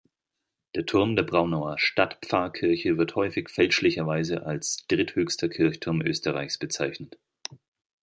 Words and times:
Der 0.73 0.83
Turm 0.87 1.15
der 1.15 1.21
Braunauer 1.21 1.77
Stadtpfarrkirche 1.77 2.97
wird 2.97 3.13
häufig 3.13 3.49
fälschlicherweise 3.51 4.43
als 4.47 4.87
dritthöchster 4.87 5.47
Kirchturm 5.47 6.01
Österreichs 6.01 6.57
bezeichnet. 6.57 7.19